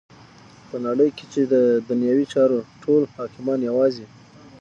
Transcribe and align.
په 0.69 0.77
نړی 0.85 1.07
کی 1.17 1.25
چی 1.31 1.41
ددنیوی 1.53 2.25
چارو 2.33 2.59
ټول 2.83 3.01
حاکمان 3.15 3.59
یواځی 3.69 4.05